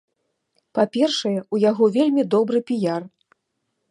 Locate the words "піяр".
2.71-3.01